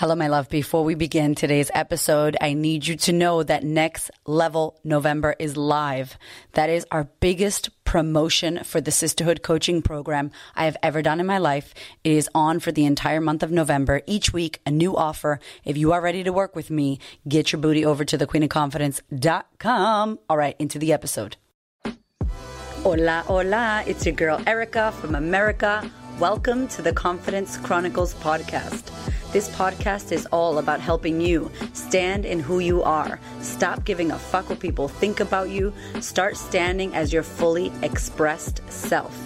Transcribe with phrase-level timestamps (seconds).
[0.00, 0.48] Hello, my love.
[0.48, 5.58] Before we begin today's episode, I need you to know that Next Level November is
[5.58, 6.16] live.
[6.52, 11.26] That is our biggest promotion for the Sistahood coaching program I have ever done in
[11.26, 11.74] my life.
[12.02, 14.00] It is on for the entire month of November.
[14.06, 15.38] Each week, a new offer.
[15.66, 16.98] If you are ready to work with me,
[17.28, 20.18] get your booty over to thequeenofconfidence.com.
[20.30, 21.36] All right, into the episode.
[22.82, 23.84] Hola, hola.
[23.86, 25.90] It's your girl Erika from America.
[26.18, 28.90] Welcome to the Confidence Chronicles podcast.
[29.32, 33.20] This podcast is all about helping you stand in who you are.
[33.40, 35.72] Stop giving a fuck what people think about you.
[36.00, 39.16] Start standing as your fully expressed self.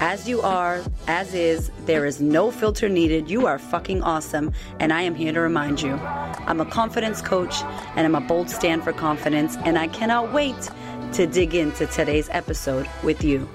[0.00, 3.28] As you are, as is, there is no filter needed.
[3.28, 5.96] You are fucking awesome, and I am here to remind you.
[5.96, 7.62] I'm a confidence coach,
[7.94, 10.70] and I'm a bold stand for confidence, and I cannot wait
[11.12, 13.46] to dig into today's episode with you.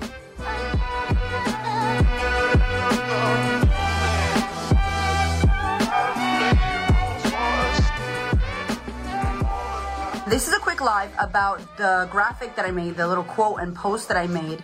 [10.77, 14.27] Quick live about the graphic that I made, the little quote and post that I
[14.27, 14.61] made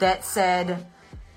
[0.00, 0.86] that said,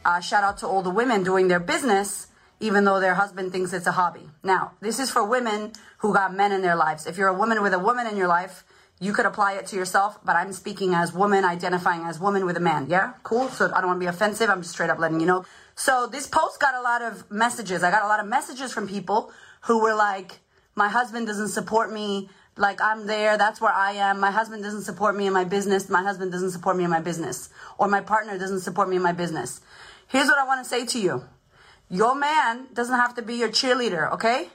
[0.03, 2.27] uh, shout out to all the women doing their business,
[2.59, 4.27] even though their husband thinks it's a hobby.
[4.41, 7.05] Now, this is for women who got men in their lives.
[7.05, 8.63] If you're a woman with a woman in your life,
[8.99, 12.57] you could apply it to yourself, but I'm speaking as woman, identifying as woman with
[12.57, 12.87] a man.
[12.89, 13.13] Yeah?
[13.21, 13.49] Cool?
[13.49, 14.49] So I don't want to be offensive.
[14.49, 15.45] I'm just straight up letting you know.
[15.75, 17.83] So this post got a lot of messages.
[17.83, 19.31] I got a lot of messages from people
[19.65, 20.39] who were like,
[20.73, 24.19] my husband doesn't support me like I'm there, that's where I am.
[24.19, 25.89] My husband doesn't support me in my business.
[25.89, 27.49] My husband doesn't support me in my business.
[27.77, 29.61] Or my partner doesn't support me in my business.
[30.07, 31.25] Here's what I want to say to you.
[31.89, 34.49] Your man doesn't have to be your cheerleader, okay?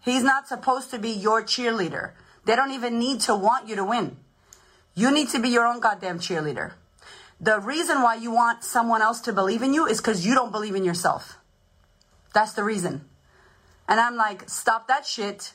[0.00, 2.12] He's not supposed to be your cheerleader.
[2.44, 4.16] They don't even need to want you to win.
[4.94, 6.72] You need to be your own goddamn cheerleader.
[7.40, 10.52] The reason why you want someone else to believe in you is because you don't
[10.52, 11.38] believe in yourself.
[12.34, 13.04] That's the reason.
[13.88, 15.52] And I'm like, stop that shit.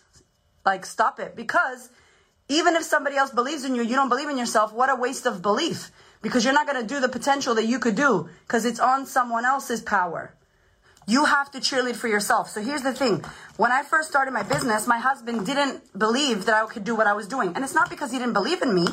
[0.68, 1.34] Like, stop it.
[1.34, 1.90] Because
[2.50, 5.26] even if somebody else believes in you, you don't believe in yourself, what a waste
[5.26, 5.92] of belief.
[6.22, 9.06] Because you're not going to do the potential that you could do because it's on
[9.06, 10.34] someone else's power.
[11.08, 12.50] You have to cheerlead for yourself.
[12.50, 13.24] So here's the thing.
[13.56, 17.08] When I first started my business, my husband didn't believe that I could do what
[17.08, 17.53] I was doing.
[17.56, 18.88] And it's not because he didn't believe in me,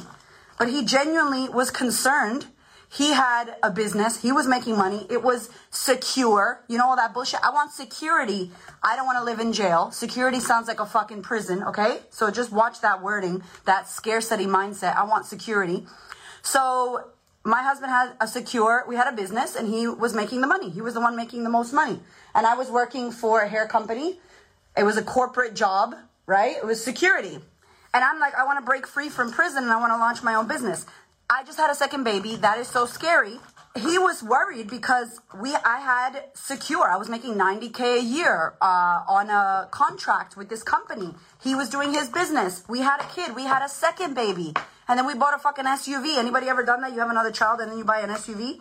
[0.61, 2.47] but he genuinely was concerned
[2.95, 4.23] he had a business.
[4.23, 5.05] He was making money.
[5.11, 6.63] It was secure.
[6.69, 7.41] You know all that bullshit?
[7.43, 8.53] I want security.
[8.85, 9.91] I don't want to live in jail.
[9.91, 11.99] Security sounds like a fucking prison, okay?
[12.11, 14.97] So just watch that wording, that scarcity mindset.
[14.97, 15.87] I want security.
[16.43, 17.09] So
[17.43, 20.71] my husband had a secure, we had a business and he was making the money.
[20.71, 21.99] He was the one making the most money.
[22.33, 24.21] And I was working for a hair company.
[24.77, 25.97] It was a corporate job,
[26.27, 26.57] right?
[26.57, 27.41] It was security.
[27.93, 30.23] And I'm like, I want to break free from prison and I want to launch
[30.23, 30.87] my own business.
[31.35, 32.37] I just had a second baby.
[32.37, 33.41] That is so scary.
[33.75, 36.89] He was worried because we I had secure.
[36.89, 41.13] I was making 90k a year uh, on a contract with this company.
[41.43, 42.63] He was doing his business.
[42.69, 43.35] We had a kid.
[43.35, 44.55] We had a second baby,
[44.87, 46.19] and then we bought a fucking SUV.
[46.19, 46.93] Anybody ever done that?
[46.93, 48.61] You have another child and then you buy an SUV,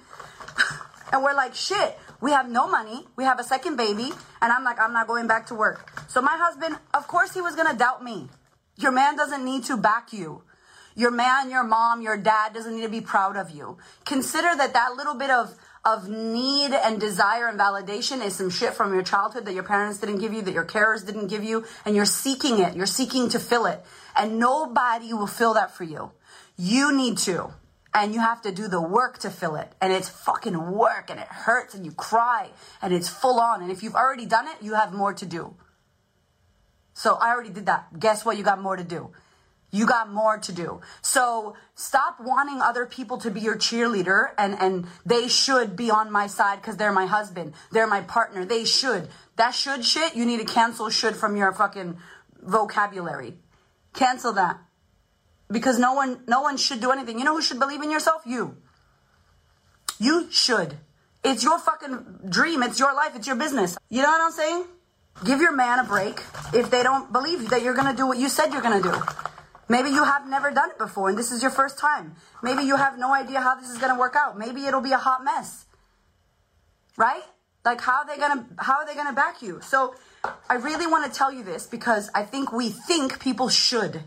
[1.13, 1.95] and we're like, shit.
[2.21, 3.05] We have no money.
[3.15, 4.09] We have a second baby,
[4.41, 5.91] and I'm like, I'm not going back to work.
[6.07, 8.29] So my husband, of course, he was gonna doubt me.
[8.77, 10.41] Your man doesn't need to back you.
[10.95, 13.77] Your man, your mom, your dad doesn't need to be proud of you.
[14.05, 15.55] Consider that that little bit of
[15.85, 19.99] of need and desire and validation is some shit from your childhood that your parents
[19.99, 22.75] didn't give you, that your carers didn't give you, and you're seeking it.
[22.75, 23.83] You're seeking to fill it.
[24.15, 26.11] And nobody will fill that for you.
[26.57, 27.53] You need to.
[27.93, 29.73] And you have to do the work to fill it.
[29.81, 32.49] And it's fucking work and it hurts and you cry
[32.81, 33.61] and it's full on.
[33.61, 35.55] And if you've already done it, you have more to do.
[36.93, 37.99] So I already did that.
[37.99, 38.37] Guess what?
[38.37, 39.11] You got more to do.
[39.73, 40.81] You got more to do.
[41.01, 46.11] So stop wanting other people to be your cheerleader and, and they should be on
[46.11, 47.55] my side because they're my husband.
[47.71, 48.45] They're my partner.
[48.45, 49.09] They should.
[49.35, 51.97] That should shit, you need to cancel should from your fucking
[52.43, 53.33] vocabulary.
[53.95, 54.59] Cancel that.
[55.49, 57.17] Because no one no one should do anything.
[57.17, 58.21] You know who should believe in yourself?
[58.27, 58.55] You.
[59.99, 60.77] You should.
[61.23, 62.61] It's your fucking dream.
[62.61, 63.15] It's your life.
[63.15, 63.75] It's your business.
[63.89, 64.65] You know what I'm saying?
[65.25, 66.21] Give your man a break
[66.53, 68.89] if they don't believe that you're going to do what you said you're going to
[68.91, 69.32] do.
[69.69, 72.15] Maybe you have never done it before and this is your first time.
[72.41, 74.37] Maybe you have no idea how this is going to work out.
[74.37, 75.65] Maybe it'll be a hot mess.
[76.97, 77.23] Right?
[77.65, 79.61] Like how are they going to how are they going to back you?
[79.61, 79.95] So
[80.49, 84.03] I really want to tell you this because I think we think people should.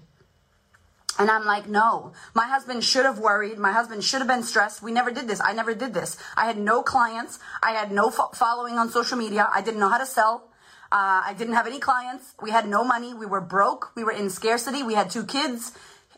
[1.19, 2.12] And I'm like, no.
[2.35, 3.59] My husband should have worried.
[3.59, 4.82] My husband should have been stressed.
[4.82, 5.41] We never did this.
[5.43, 6.19] I never did this.
[6.37, 7.38] I had no clients.
[7.62, 9.49] I had no fo- following on social media.
[9.52, 10.50] I didn't know how to sell.
[10.93, 12.35] Uh, I didn't have any clients.
[12.41, 13.12] We had no money.
[13.12, 13.91] We were broke.
[13.97, 14.83] We were in scarcity.
[14.83, 15.73] We had two kids.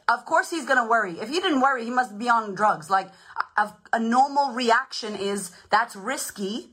[0.09, 1.21] Of course, he's going to worry.
[1.21, 2.91] If he didn't worry, he must be on drugs.
[2.91, 3.09] Like
[3.57, 6.71] a, a normal reaction is that's risky.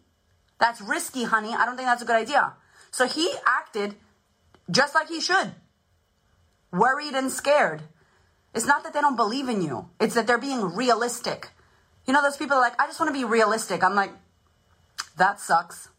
[0.60, 1.54] That's risky, honey.
[1.54, 2.54] I don't think that's a good idea.
[2.92, 3.96] So he acted
[4.70, 5.54] just like he should.
[6.72, 7.84] Worried and scared.
[8.54, 11.50] It's not that they don't believe in you, it's that they're being realistic.
[12.08, 13.84] You know, those people are like, I just want to be realistic.
[13.84, 14.12] I'm like,
[15.18, 15.90] that sucks.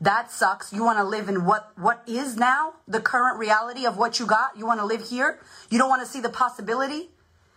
[0.00, 0.72] That sucks.
[0.72, 4.26] You want to live in what what is now the current reality of what you
[4.26, 4.56] got.
[4.56, 5.40] You want to live here.
[5.70, 7.08] You don't want to see the possibility.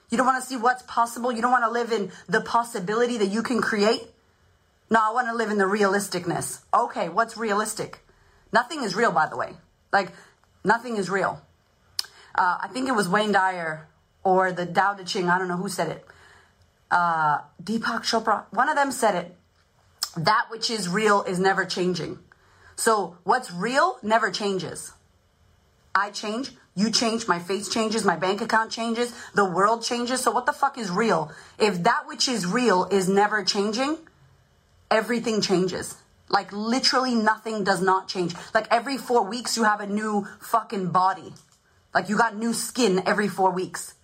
[0.09, 1.31] You don't want to see what's possible.
[1.31, 4.01] You don't want to live in the possibility that you can create.
[4.89, 6.61] No, I want to live in the realisticness.
[6.73, 7.99] Okay, what's realistic?
[8.51, 9.53] Nothing is real, by the way.
[9.91, 10.13] Like
[10.63, 11.41] nothing is real.
[12.33, 13.87] Uh, I think it was Wayne Dyer
[14.23, 15.29] or the Tao Te Ching.
[15.29, 16.05] I don't know who said it.
[16.89, 18.45] Uh, Deepak Chopra.
[18.51, 19.35] One of them said it.
[20.17, 22.17] That which is real is never changing.
[22.79, 24.93] So what's real never changes.
[25.93, 30.21] I change, you change, my face changes, my bank account changes, the world changes.
[30.21, 31.29] So what the fuck is real?
[31.59, 33.97] If that which is real is never changing,
[34.89, 35.97] everything changes.
[36.29, 38.33] Like literally nothing does not change.
[38.53, 41.33] Like every four weeks you have a new fucking body.
[41.93, 43.95] Like you got new skin every four weeks.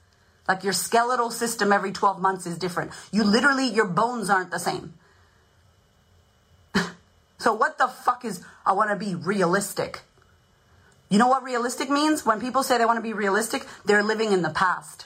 [0.50, 2.92] Like your skeletal system every 12 months is different.
[3.14, 4.96] You literally, your bones aren't the same.
[7.46, 10.02] So what the fuck is I want to be realistic?
[11.10, 12.26] You know what realistic means?
[12.26, 15.06] When people say they want to be realistic, they're living in the past.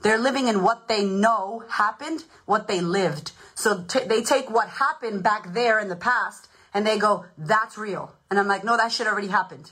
[0.00, 3.30] They're living in what they know happened, what they lived.
[3.54, 7.78] So t- they take what happened back there in the past and they go, that's
[7.78, 8.12] real.
[8.28, 9.70] And I'm like, no, that shit already happened.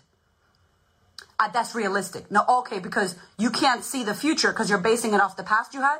[1.41, 2.31] Uh, that's realistic.
[2.31, 5.75] No, okay, because you can't see the future because you're basing it off the past
[5.75, 5.99] you had.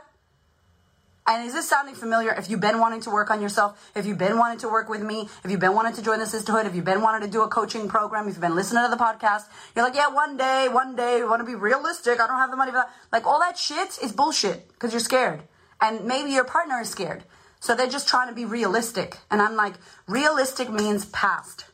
[1.31, 2.33] And is this sounding familiar?
[2.33, 5.01] If you've been wanting to work on yourself, if you've been wanting to work with
[5.01, 7.43] me, if you've been wanting to join the Sistahood, if you've been wanting to do
[7.43, 9.43] a coaching program, if you've been listening to the podcast,
[9.77, 12.21] you're like, yeah, one day, one day, we want to be realistic.
[12.21, 12.91] I don't have the money for that.
[13.13, 15.45] Like all that shit is bullshit because you're scared.
[15.81, 17.23] And maybe your partner is scared.
[17.61, 19.17] So they're just trying to be realistic.
[19.31, 19.75] And I'm like,
[20.09, 21.65] realistic means past.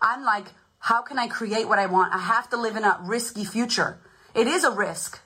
[0.00, 0.46] I'm like,
[0.78, 2.14] how can I create what I want?
[2.14, 3.98] I have to live in a risky future.
[4.32, 5.18] It is a risk.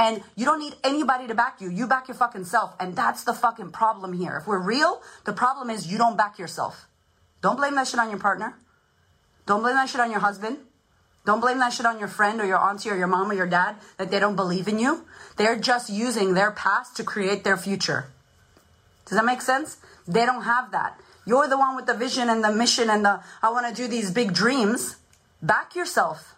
[0.00, 1.70] And you don't need anybody to back you.
[1.70, 2.74] You back your fucking self.
[2.80, 4.38] And that's the fucking problem here.
[4.38, 6.86] If we're real, the problem is you don't back yourself.
[7.42, 8.56] Don't blame that shit on your partner.
[9.44, 10.56] Don't blame that shit on your husband.
[11.26, 13.46] Don't blame that shit on your friend or your auntie or your mom or your
[13.46, 15.04] dad that they don't believe in you.
[15.36, 18.06] They're just using their past to create their future.
[19.04, 19.76] Does that make sense?
[20.08, 20.98] They don't have that.
[21.26, 23.86] You're the one with the vision and the mission and the, I want to do
[23.86, 24.96] these big dreams.
[25.42, 26.36] Back yourself.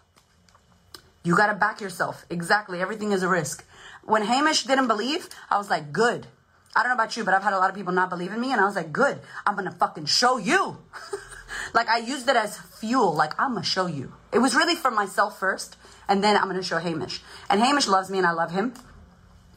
[1.23, 2.25] You got to back yourself.
[2.29, 2.81] Exactly.
[2.81, 3.65] Everything is a risk.
[4.03, 6.27] When Hamish didn't believe, I was like, good.
[6.75, 8.41] I don't know about you, but I've had a lot of people not believe in
[8.41, 9.19] me, and I was like, good.
[9.45, 10.77] I'm going to fucking show you.
[11.73, 13.13] like, I used it as fuel.
[13.13, 14.11] Like, I'm going to show you.
[14.31, 15.77] It was really for myself first,
[16.09, 17.21] and then I'm going to show Hamish.
[17.49, 18.73] And Hamish loves me, and I love him,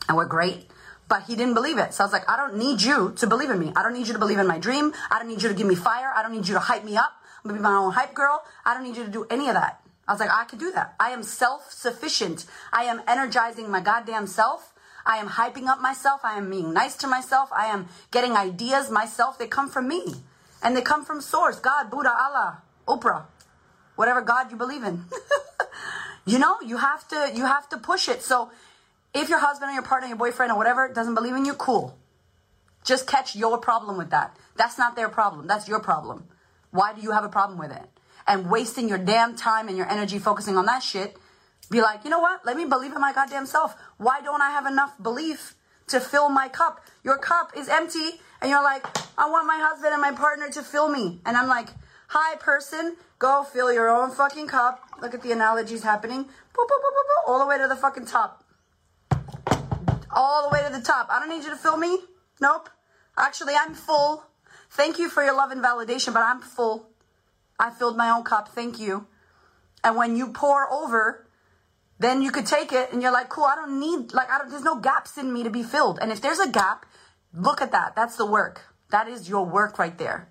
[0.09, 0.71] and we're great.
[1.09, 1.95] But he didn't believe it.
[1.95, 3.73] So I was like, I don't need you to believe in me.
[3.75, 4.93] I don't need you to believe in my dream.
[5.11, 6.13] I don't need you to give me fire.
[6.15, 7.13] I don't need you to hype me up.
[7.45, 8.43] I'm to be my own hype girl.
[8.65, 9.86] I don't need you to do any of that.
[10.09, 10.95] I was like, I can do that.
[11.01, 12.47] I am self sufficient.
[12.73, 14.73] I am energizing my goddamn self.
[15.05, 16.21] I am hyping up myself.
[16.25, 17.49] I am being nice to myself.
[17.53, 19.39] I am getting ideas myself.
[19.39, 20.15] They come from me.
[20.63, 23.25] And they come from source God, Buddha, Allah, Oprah,
[23.95, 25.05] whatever God you believe in.
[26.27, 28.23] you know, you have to you have to push it.
[28.23, 28.51] So
[29.15, 31.97] if your husband or your partner, your boyfriend or whatever doesn't believe in you, cool.
[32.85, 34.37] Just catch your problem with that.
[34.57, 35.47] That's not their problem.
[35.47, 36.29] That's your problem.
[36.71, 37.89] Why do you have a problem with it?
[38.27, 41.17] And wasting your damn time and your energy focusing on that shit,
[41.71, 42.45] be like, you know what?
[42.45, 43.77] Let me believe in my goddamn self.
[43.99, 45.55] Why don't I have enough belief
[45.89, 46.81] to fill my cup?
[47.03, 48.87] Your cup is empty, and you're like,
[49.19, 51.21] I want my husband and my partner to fill me.
[51.25, 51.69] And I'm like,
[52.09, 54.81] hi, person, go fill your own fucking cup.
[55.01, 56.25] Look at the analogies happening.
[56.25, 58.45] Boop, boop, boop, all the way to the fucking top.
[60.13, 61.09] All the way to the top.
[61.11, 61.99] I don't need you to fill me.
[62.41, 62.71] Nope.
[63.19, 64.25] Actually, I'm full.
[64.71, 66.89] Thank you for your love and validation, but I'm full.
[67.59, 68.49] I filled my own cup.
[68.49, 69.07] Thank you.
[69.83, 71.27] And when you pour over,
[71.99, 74.51] then you could take it and you're like, cool, I don't need, like, I don't,
[74.51, 75.99] there's no gaps in me to be filled.
[76.01, 76.87] And if there's a gap,
[77.33, 77.95] look at that.
[77.97, 78.63] That's the work.
[78.91, 80.29] That is your work right there.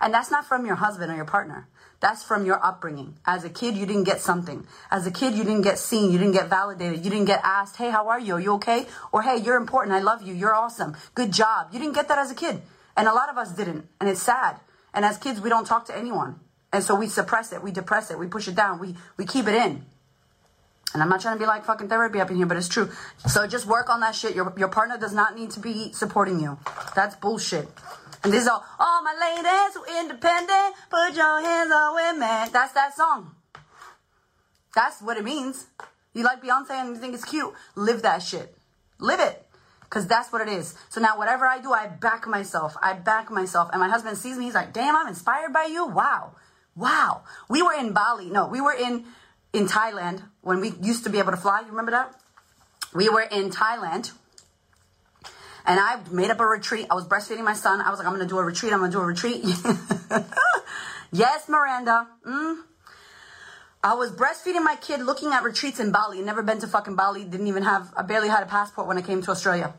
[0.00, 1.68] And that's not from your husband or your partner.
[2.00, 3.18] That's from your upbringing.
[3.26, 4.66] As a kid, you didn't get something.
[4.90, 6.12] As a kid, you didn't get seen.
[6.12, 7.04] You didn't get validated.
[7.04, 8.34] You didn't get asked, hey, how are you?
[8.34, 8.86] Are you okay?
[9.10, 9.96] Or hey, you're important.
[9.96, 10.34] I love you.
[10.34, 10.96] You're awesome.
[11.14, 11.68] Good job.
[11.72, 12.62] You didn't get that as a kid.
[12.96, 13.88] And a lot of us didn't.
[14.00, 14.60] And it's sad.
[14.94, 16.38] And as kids, we don't talk to anyone.
[16.72, 19.46] And so we suppress it, we depress it, we push it down, we, we keep
[19.46, 19.86] it in.
[20.94, 22.90] And I'm not trying to be like fucking therapy up in here, but it's true.
[23.26, 24.34] So just work on that shit.
[24.34, 26.58] Your, your partner does not need to be supporting you.
[26.94, 27.68] That's bullshit.
[28.24, 32.52] And this is all, all my ladies who independent, put your hands on women.
[32.52, 33.34] That's that song.
[34.74, 35.66] That's what it means.
[36.14, 38.56] You like Beyonce and you think it's cute, live that shit.
[38.98, 39.44] Live it.
[39.82, 40.74] Because that's what it is.
[40.90, 42.76] So now, whatever I do, I back myself.
[42.82, 43.70] I back myself.
[43.72, 44.44] And my husband sees me.
[44.44, 45.86] He's like, damn, I'm inspired by you.
[45.86, 46.32] Wow.
[46.78, 47.22] Wow.
[47.48, 48.30] We were in Bali.
[48.30, 49.04] No, we were in
[49.52, 51.60] in Thailand when we used to be able to fly.
[51.60, 52.14] You remember that?
[52.94, 54.12] We were in Thailand
[55.68, 56.86] and I made up a retreat.
[56.90, 57.82] I was breastfeeding my son.
[57.82, 58.72] I was like, I'm going to do a retreat.
[58.72, 59.44] I'm going to do a retreat.
[61.12, 62.08] yes, Miranda.
[62.26, 62.62] Mm.
[63.84, 66.22] I was breastfeeding my kid looking at retreats in Bali.
[66.22, 67.24] Never been to fucking Bali.
[67.24, 69.74] Didn't even have, I barely had a passport when I came to Australia.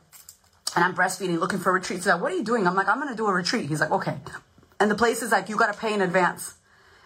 [0.75, 2.05] And I'm breastfeeding, looking for retreats.
[2.05, 2.67] He's like, what are you doing?
[2.67, 3.67] I'm like, I'm going to do a retreat.
[3.67, 4.17] He's like, okay.
[4.79, 6.53] And the place is like, you got to pay in advance.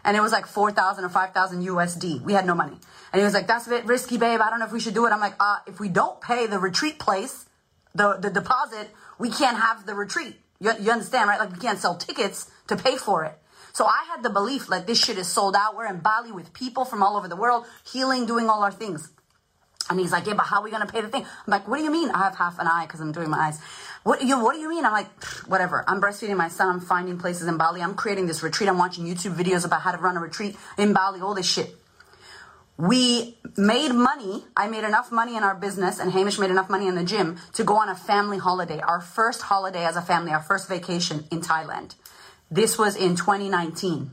[0.06, 2.22] And it was like 4,000 or 5,000 USD.
[2.22, 2.78] We had no money.
[3.12, 4.42] And he was like, that's a bit risky, babe.
[4.42, 5.12] I don't know if we should do it.
[5.12, 7.46] I'm like, uh, if we don't pay the retreat place,
[7.96, 10.36] the, the deposit, we can't have the retreat.
[10.60, 11.40] You, you understand, right?
[11.40, 13.38] Like we can't sell tickets to pay for it.
[13.72, 15.76] So I had the belief like this shit is sold out.
[15.76, 19.12] We're in Bali with people from all over the world, healing, doing all our things.
[19.90, 21.24] And he's like, yeah, but how are we going to pay the thing?
[21.24, 22.10] I'm like, what do you mean?
[22.12, 23.60] I have half an eye because I'm doing my eyes.
[24.04, 24.86] What, you, what do you mean?
[24.86, 25.12] I'm like,
[25.46, 25.84] whatever.
[25.88, 26.70] I'm breastfeeding my son.
[26.70, 27.82] I'm finding places in Bali.
[27.82, 28.70] I'm creating this retreat.
[28.70, 31.76] I'm watching YouTube videos about how to run a retreat in Bali, all this shit.
[32.78, 34.46] We made money.
[34.58, 37.38] I made enough money in our business, and Hamish made enough money in the gym
[37.54, 41.26] to go on a family holiday, our first holiday as a family, our first vacation
[41.30, 41.96] in Thailand.
[42.50, 44.12] This was in 2019.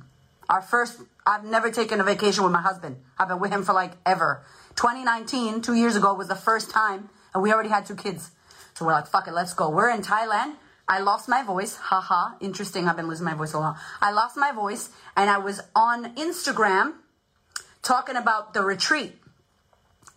[0.49, 1.01] Our first,
[1.31, 2.97] I've never taken a vacation with my husband.
[3.17, 4.45] I've been with him for like ever.
[4.75, 8.33] 2019, two years ago, was the first time, and we already had two kids.
[8.75, 9.71] So we're like, fuck it, let's go.
[9.71, 10.57] We're in Thailand.
[10.89, 11.77] I lost my voice.
[11.77, 12.35] Haha.
[12.41, 12.89] Interesting.
[12.89, 13.77] I've been losing my voice a lot.
[14.01, 16.95] I lost my voice, and I was on Instagram
[17.83, 19.15] talking about the retreat.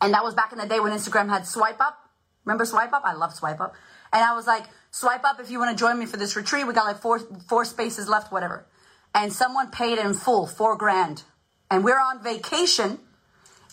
[0.01, 2.09] And that was back in the day when Instagram had swipe up.
[2.43, 3.03] Remember swipe up?
[3.05, 3.75] I love swipe up.
[4.11, 6.65] And I was like, swipe up if you want to join me for this retreat.
[6.65, 8.65] We got like four four spaces left, whatever.
[9.13, 11.23] And someone paid in full, four grand.
[11.69, 12.99] And we're on vacation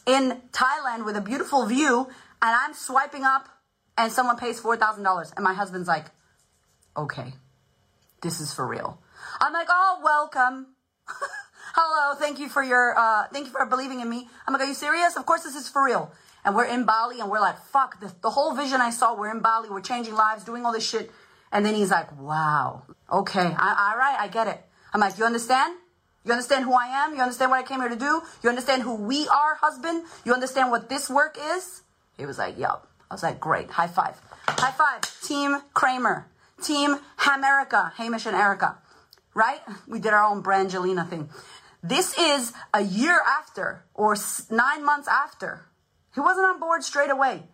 [0.07, 2.09] in Thailand with a beautiful view,
[2.43, 3.49] and I'm swiping up,
[3.99, 6.07] and someone pays four thousand dollars, and my husband's like,
[6.97, 7.35] "Okay,
[8.23, 9.03] this is for real."
[9.41, 10.69] I'm like, "Oh, welcome."
[11.75, 14.29] Hello, thank you for your, uh, thank you for believing in me.
[14.47, 15.17] I'm like, are you serious?
[15.17, 16.11] Of course this is for real
[16.45, 19.31] and we're in Bali and we're like, fuck, the, the whole vision I saw, we're
[19.31, 21.11] in Bali, we're changing lives, doing all this shit.
[21.53, 24.65] And then he's like, wow, okay, I, all right, I get it.
[24.93, 25.77] I'm like, you understand?
[26.25, 27.15] You understand who I am?
[27.15, 28.23] You understand what I came here to do?
[28.43, 30.05] You understand who we are, husband?
[30.25, 31.83] You understand what this work is?
[32.19, 32.87] He was like, yup.
[33.11, 34.21] I was like, great, high five.
[34.47, 36.27] High five, Team Cramer,
[36.63, 38.79] Team Hamerica, Hamish and Erika,
[39.35, 39.61] right?
[39.89, 41.31] We did our own Brangelina thing.
[41.83, 44.17] This is a year after or
[44.51, 45.67] nine months after
[46.15, 47.45] he wasn't on board straight away.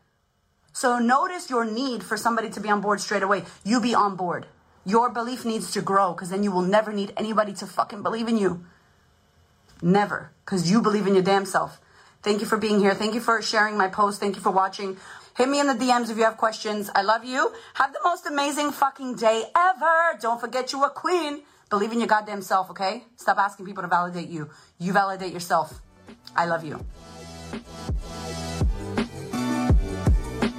[0.72, 3.44] So notice your need for somebody to be on board straight away.
[3.64, 4.46] You be on board.
[4.86, 8.28] Your belief needs to grow because then you will never need anybody to fucking believe
[8.28, 8.64] in you.
[9.82, 10.30] Never.
[10.44, 11.80] Because you believe in your damn self.
[12.22, 12.94] Thank you for being here.
[12.94, 14.20] Thank you for sharing my post.
[14.20, 14.96] Thank you for watching.
[15.36, 16.88] Hit me in the DMs if you have questions.
[16.94, 17.52] I love you.
[17.74, 20.18] Have the most amazing fucking day ever.
[20.20, 21.42] Don't forget you a queen.
[21.68, 23.02] Believe in your goddamn self, okay?
[23.16, 24.50] Stop asking people to validate you.
[24.78, 25.82] You validate yourself.
[26.36, 26.78] I love you.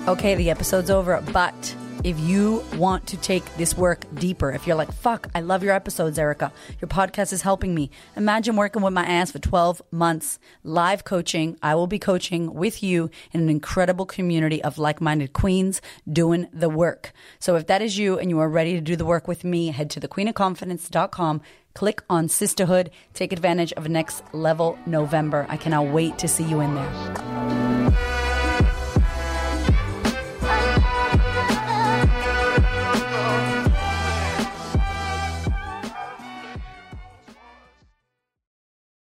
[0.06, 1.76] Okay, the episode's over, but
[2.08, 5.74] if you want to take this work deeper, if you're like, fuck, I love your
[5.74, 7.92] episodes, Erika, your podcast is helping me.
[8.16, 11.58] Imagine working with my ass for 12 months, live coaching.
[11.62, 16.48] I will be coaching with you in an incredible community of like minded queens doing
[16.54, 17.12] the work.
[17.40, 19.68] So if that is you and you are ready to do the work with me,
[19.72, 21.42] head to thequeenofconfidence.com.
[21.74, 22.88] Click on Sistahood.
[23.16, 25.46] Take advantage of next level November.
[25.50, 27.67] I cannot wait to see you in there.